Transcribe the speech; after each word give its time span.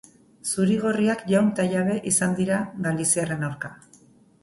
Zuri-gorriak 0.51 1.21
jaun 1.33 1.53
eta 1.53 1.67
jabe 1.75 1.99
izan 2.15 2.35
dira 2.43 2.61
galiziarren 2.89 3.51
aurka. 3.51 3.77